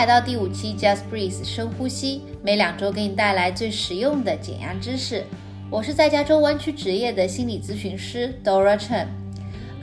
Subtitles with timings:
[0.00, 5.22] 来到第五期 Just Breathe 深呼吸，每两周给你带来最实用的减压知识。
[5.68, 9.08] 我是在加州湾区职业的心理咨询师 Dora Chen。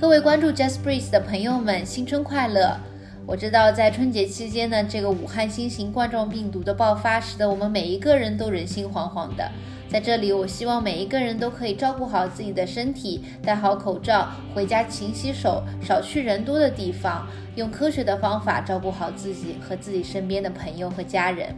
[0.01, 2.79] 各位关注 Just Breathe 的朋友们，新春快乐！
[3.27, 9.51] 我知道在春节期间呢，这个武汉新型冠状病毒的爆发，使得我们每一个人都人心惶惶的。
[9.89, 21.53] 在这里，我希望每一个人都可以照顾好自己的身体，戴好口罩，回家勤洗手，少去人多的地方，用科学的方法照顾好自己和自己身边的朋友和家人。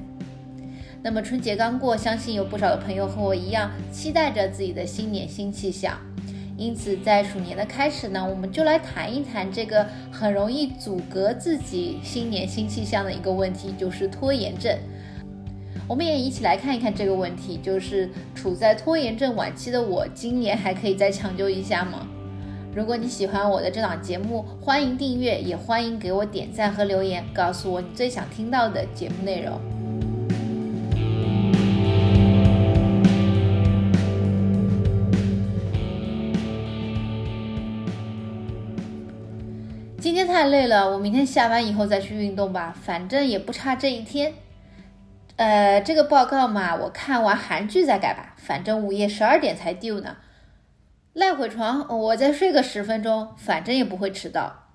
[1.04, 5.96] 那么春节刚过，相信有不少的朋友和我一样，期待着自己的新年新气象。
[6.60, 14.78] 因此，在鼠年的开始呢，我们就来谈一谈这个很容易阻隔自己新年新气象的一个问题，就是拖延症。
[15.88, 22.06] 我们也一起来看一看这个问题，就是处在拖延症晚期的我，今年还可以再抢救一下吗？
[22.76, 29.79] 如果你喜欢我的这档节目，欢迎订阅，也欢迎给我点赞和留言，告诉我你最想听到的节目内容。
[40.50, 44.34] 累了，我明天下班以后再去运动吧，反正也不差这一天。
[45.38, 50.18] 呃，这个报告嘛，我看完韩剧再改吧，反正午夜十二点才 due 呢。
[51.14, 54.68] 赖会床，我再睡个十分钟，反正也不会迟到。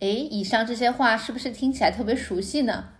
[0.00, 2.90] 哎，以上这些话是不是听起来特别熟悉呢？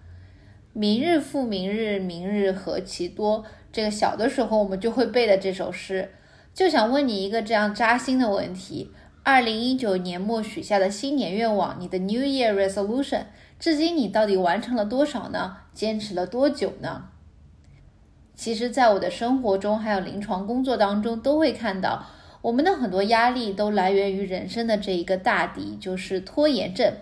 [0.73, 3.45] 明日复明日，明日何其多。
[3.73, 6.11] 这个小的时候我们就会背的这首诗，
[6.53, 13.25] 就想问你一个这样扎心的问题：二零一九年末许下的新年愿望，你的 New Year Resolution。
[13.59, 15.59] 至今你到底完成了多少呢？
[15.75, 17.05] 坚持了多久呢？
[18.35, 22.07] 其实，在我的生活中，还有临床工作当中，都会看到
[22.41, 26.95] 我们的很多压力都来源于人生的这一个大敌，就是拖延症。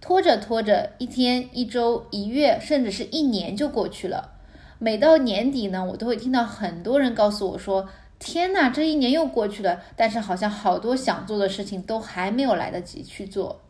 [0.00, 4.34] 拖着拖着，一天、一周、一月，甚至是一年就过去了。
[4.78, 7.88] 每到年底呢，我都会听到很多人告诉我说
[8.18, 13.60] ：“天哪，这一年又过去了，但是好像好多想做的事情都还没有来得及去做。”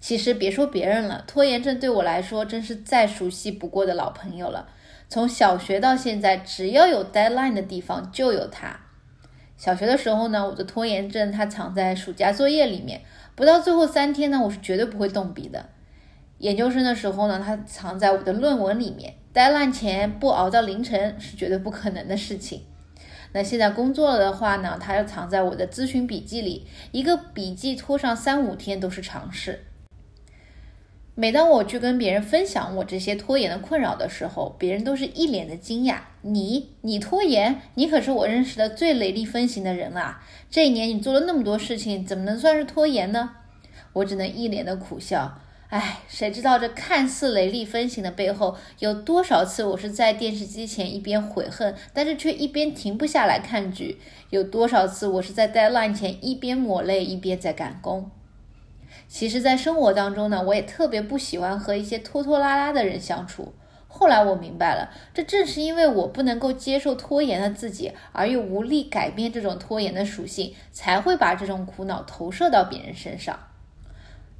[0.00, 4.68] 其实别说别人了，拖延症对我来说真是再熟悉不过的老朋友了。
[5.08, 8.78] 从小学到现在，只要有 deadline 的地方就有它。
[9.56, 13.00] 小学的时候呢，我的拖延症它藏在暑假作业里面，
[13.34, 15.70] 不到最后三天呢，我是绝对不会动笔的。
[16.38, 22.62] 研究生的时候呢，它藏在我的论文里面，deadline 前不熬到凌晨是绝对不可能的事情。
[23.32, 29.64] 那现在工作了的话呢，它又藏在我的咨询笔记里，一个笔记拖上三五天都是常事。
[31.14, 35.96] 每当我去跟别人分享我这些拖延的困扰的时候，别人都是一脸的惊讶。
[36.22, 37.60] 你，你拖延？
[37.74, 40.22] 你可是我认识的最雷厉风行的人啊！
[40.48, 43.32] 这一年你做了那么多事情，怎么能算是拖延呢？
[43.94, 45.40] 我只能一脸的苦笑。
[45.70, 54.00] 唉，谁知道这看似雷厉风行的背后，有多少次我是在电视机前一边悔恨，但是却一边停不下来看剧？
[54.30, 58.10] 有多少次我是在待烂前一边抹泪一边在赶工？
[59.06, 63.52] 其实，在生活当中呢，我也特别不喜欢和一些拖拖拉拉的人相处。
[63.86, 73.38] 后来我明白了，这正是因为我不能够接受拖延的自己，而又无力改变这种拖延的属性，才会把这种苦恼投射到别人身上。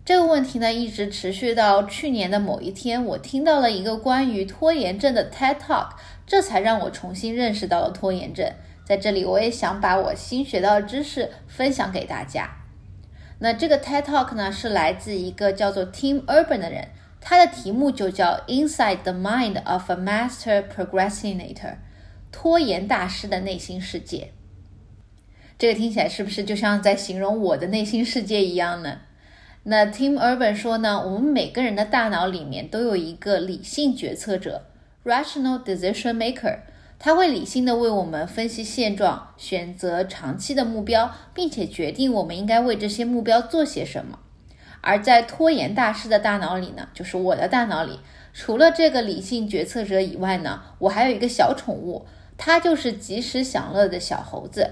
[0.09, 5.91] 这个问题呢，一直持续到去年的某一天，我听到了一个关于拖延症的 TED Talk，
[6.27, 8.51] 这才让我重新认识到了拖延症。
[8.87, 12.49] 在这里，我也想把我新学到的知识分享给大家。
[13.41, 16.89] 那这个 TED Talk 呢，是来自一个叫做 Tim Urban 的人，
[17.21, 21.77] 他的题目就叫 Inside the Mind of a Master Procrastinator，
[22.33, 24.33] 拖延大师的内心世界。
[25.59, 29.01] 这个听起来是不是就像在形容我的内心世界一样呢？
[29.65, 34.65] 那 Tim Urban 说呢，我们每个人的大脑里面都有一个理性决策者
[35.05, 36.61] （Rational Decision Maker）。
[37.01, 44.19] 他会理性的为我们分析现状，选择长期的目标，并且决定我们应该为这些目标做些什么。
[44.81, 48.01] 而在拖延大师的大脑里呢，就是我的大脑里，
[48.33, 52.05] 除了这个理性决策者以外呢，我还有一个小宠物，
[52.37, 54.69] 它就是及时享乐的小猴子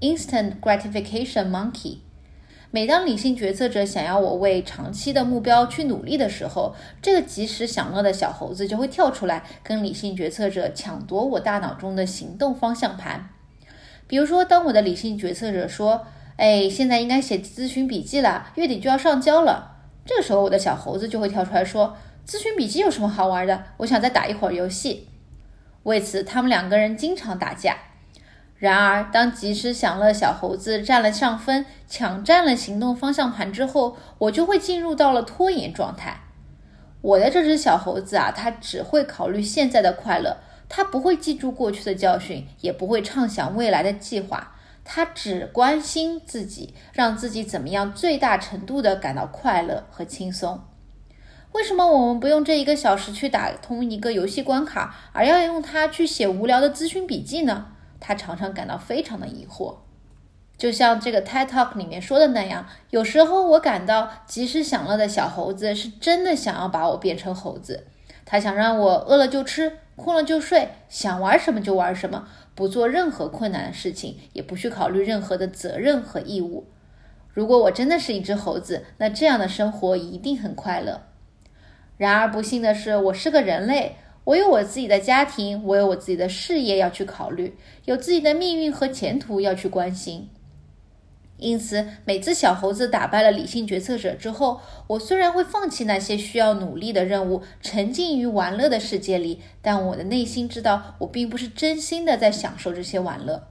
[0.00, 1.98] ，Instant Gratification Monkey。
[2.72, 13.28] 每当理性决策者想要我为长期的目标去努力的时候，这个及时享乐的小猴子就会跳出来，跟理性决策者抢夺我大脑中的行动方向盘。
[14.06, 16.06] 比如说，当我的理性决策者说
[16.38, 23.64] ：“哎，现在应该写咨询笔记了，月底就要上交了。”这个时候，我的小猴子就会跳出来说：“咨询笔记有什么好玩的？
[23.78, 25.08] 我想再打一会儿游戏。”
[25.82, 27.76] 为此，他们两个人经常打架。
[28.60, 36.20] 然而，当及时享乐小猴子占了上风，抢占了行动方向盘之后，我就会进入到了拖延状态。
[37.00, 40.36] 我的这只小猴子啊，它只会考虑现在的快乐，
[40.68, 44.52] 它不会记住过去的教训，也不会畅想未来的计划，
[44.84, 50.60] 它只关心自己，让自己怎么样最大程度的感到快乐和轻松。
[51.52, 57.68] 为什么我们不用这一个小时去打通一个游戏关卡，而要用它去写无聊的咨询笔记呢？
[58.00, 59.76] 他常常感到非常的疑惑。
[60.58, 67.86] 就像这个 TED Talk 里面说的那样，有时候我感到及时享乐的小猴子是真的想要把我变成猴子。
[68.26, 76.66] 他想让我饿了就吃，困了就睡，想玩什么就玩什么，不做任何困难的事情，也不去考虑任何的责任和义务。
[77.32, 81.02] 如果我真的是一只猴子，那这样的生活一定很快乐。
[81.96, 83.96] 然而不幸的是，我是个人类。
[84.24, 87.56] 我有我自己的家庭，我有我自己的事业要去考虑，
[87.86, 90.28] 有自己的命运和前途要去关心。
[91.38, 103.48] 因此，每次小猴子打败了理性决策者之后，我虽然会放弃那些需要努力的任务，沉浸于玩乐的世界里，但我的内心知道，我并不是真心的在享受这些玩乐。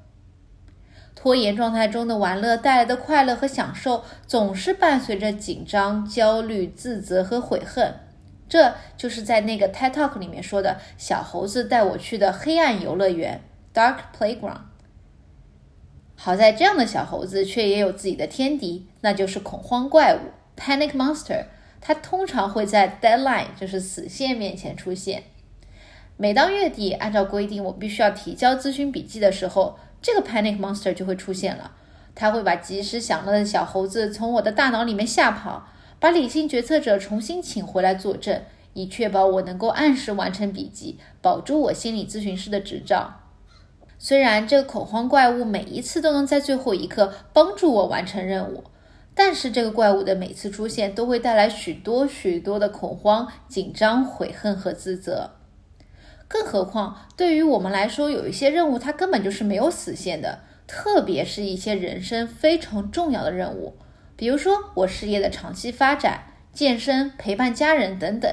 [1.16, 7.94] 拖延状态中的玩乐带来的快乐和享受，总是伴随着紧张、焦虑、自责和悔恨。
[8.50, 13.42] 这就是在那个 TED Talk 里面说的小猴子带我去的黑暗游乐园
[13.74, 14.62] （Dark Playground）。
[16.16, 21.46] 好在这样的小猴子却也有自己的天敌，那就是恐慌怪物 （Panic Monster）。
[21.80, 25.24] 它通常会在 deadline，就是死线面前出现。
[26.18, 31.72] 每当月底，按照规定我必须要提交咨询笔记的时候，这个 Panic Monster 就会出现了。
[32.14, 35.70] 它会把及时享乐的小猴子从我的大脑里面吓跑，
[36.00, 38.42] 把理性决策者重新请回来作证，
[38.74, 43.22] 以确保我能够按时完成笔记，保住我心理咨询师的执照。
[43.98, 48.64] 虽然这个恐慌怪物每一次都能在最后一刻帮助我完成任务，
[49.14, 55.32] 但是这个怪物的每次出现都会带来许多许多的恐慌、紧张、悔恨和自责。
[56.30, 63.76] 更何况，对于我们来说，有一些任务它根本就是没有死线的，特别是一些人生非常重要的任务，
[64.20, 68.30] 比如说我事业的长期发展、健身、陪伴家人等等。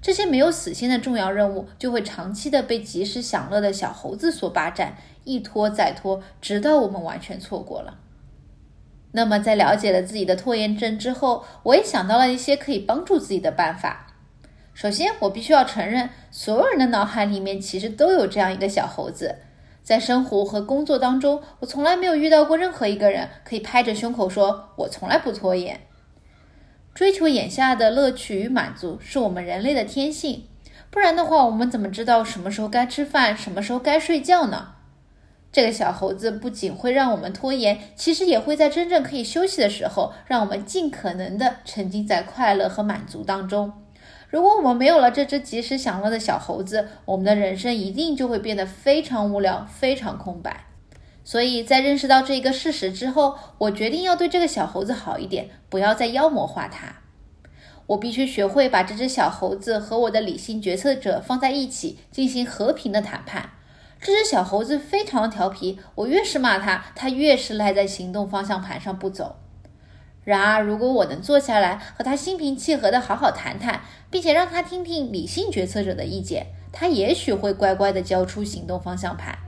[0.00, 7.98] 这些没有死心的重要任务，就会长期的被及时享乐的小猴子所霸占，一拖再拖，直到我们完全错过了。
[9.10, 14.06] 那么，在了解了自己的拖延症之后，我也想到了一些可以帮助自己的办法。
[14.72, 19.38] 首先，我必须要承认，所有人的脑海里面其实都有这样一个小猴子。
[19.84, 25.78] 在生活和工作当中，我从来没有遇到过任何一个人可以拍着胸口说：“我从来不拖延。”
[26.94, 30.46] 追求眼下的乐趣与满足是我们人类的天性，
[30.90, 34.68] 不然的话，我们怎么知道什么时候该吃饭，什么时候该睡觉呢？
[35.52, 43.83] 这个小猴子不仅会让我们拖延，其实也会在真正可以休息的时候，让我们尽可能的沉浸在快乐和满足当中。
[44.34, 50.66] 如果我们没有了这只及时享乐的小猴子，我们的人生一定就会变得非常无聊，非常空白。
[51.22, 56.96] 所以在认识到这一个事实之后，我决定要对这个小猴子好一点，不要再妖魔化它。
[57.86, 63.50] 我必须学会把这只小猴子和我的理性决策者放在一起，进行和平的谈判。
[64.00, 69.36] 这只小猴子非常调皮，我越是骂它，它越是赖在行动方向盘上不走。
[70.24, 79.38] 然而，如果我能坐下来和他心平气和的好好谈谈，并且让他听听理性决策者的意见，他也许会乖乖的交出行动方向盘。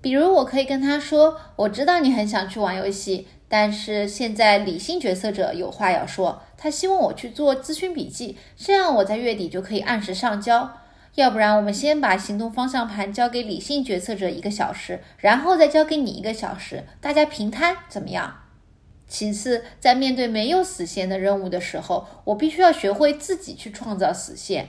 [0.00, 10.72] 比如，我可以跟他说：“我知道你很想去玩游戏，但是现在理性决策者有话要说，他希望我去做咨询笔记，这样我在月底就可以按时上交。
[11.16, 18.39] 要不然，我们先把行动方向盘交给理性决策者一个小时，然后再交给你一个小时，大家平摊，怎么样？
[19.10, 24.68] 其次，在面对没有死线的任务的时候，我必须要学会自己去创造死线。”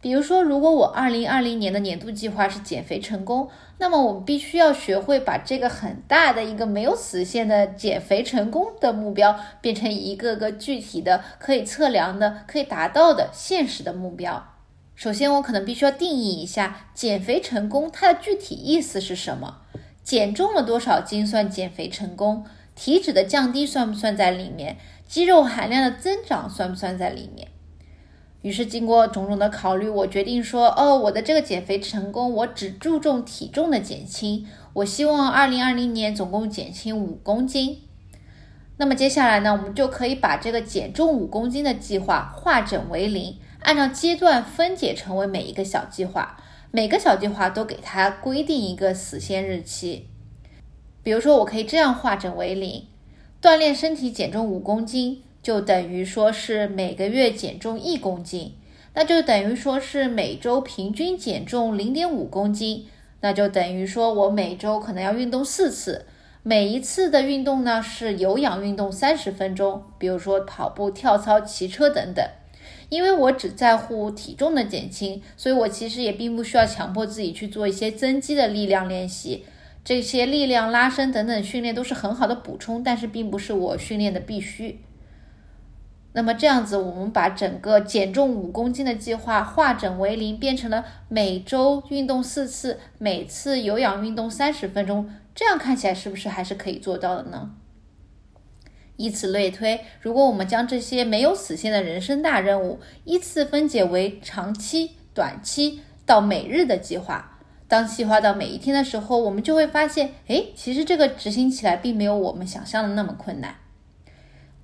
[0.00, 14.46] 比如说，如果我二零二零年的年度计划是减肥成功，那么我必须要学会把这个很大的一个没有实现的减肥成功的目标，变成一个个具体的、可以测量的、可以达到的现实的目标。
[14.94, 19.62] 首先，我可能必须要定义一下减肥成功它的具体意思是什么，
[20.04, 22.44] 减重了多少斤算减肥成功，
[22.76, 24.76] 体脂的降低算不算在里面，
[25.08, 27.48] 肌肉含量的增长算不算在里面。
[28.42, 34.46] 于是，经过种种的考虑，我决定说：“哦，我的这个减肥成功，我只注重体重的减轻。
[34.74, 37.80] 我希望二零二零年总共减轻五公斤。
[38.76, 46.38] 那么接下来呢，我们就可以把这个减重五公斤的计划化整为零，按照阶段分解成为每一个小计划。
[46.70, 50.08] 每个小计划都给它规定一个死线日期。
[51.06, 52.84] 比如说，我可以这样化整为零：
[53.40, 58.54] 锻炼身体减重五公斤。”就等于说是每个月减重一公斤，
[58.94, 62.88] 那就等于说是每周平均减重零点五公斤，
[63.20, 66.06] 那就等于说我每周可能要运动四次，
[66.42, 72.28] 每一次的运动呢是有氧运动三十分钟，比如说跑步、跳操、骑车等等。
[72.88, 79.44] 因为我只在乎体重的减轻，所以我其实也并不需要强迫自己去做一些增肌的力量练习。
[79.86, 84.80] 这些力量拉伸等等训练都是很好的补充，但是并不是我训练的必须。
[86.12, 97.52] 那么这样子，我们把整个减重五公斤的计划化整为零，变成了每周运动四次，每次有氧运动三十分钟，这样看起来是不是还是可以做到的呢？
[98.96, 107.35] 以此类推，如果我们将这些没有死线的人生大任务依次分解为长期、短期到每日的计划，
[107.68, 113.56] 当细化到每一天的时候，我们就会发现，哎，其实这个执行起来并没有我们想象的那么困难。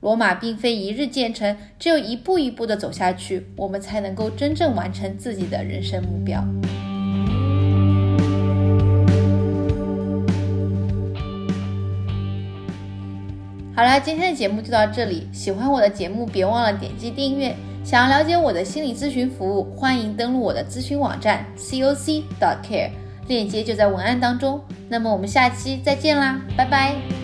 [0.01, 6.45] 罗马并非一日建成，只有一步一步的走下去，我们才能够真正完成自己的人生目标。
[13.75, 15.27] 好了，今天的节目就到这里。
[15.33, 17.57] 喜欢我的节目，别忘了点击订阅。
[17.85, 22.91] 想要了解我的心理咨询服务，欢迎登录我的咨询网站 coc dot care，
[23.27, 24.61] 链接就在文案当中。
[24.89, 27.22] 那么我们下期再见啦，拜拜。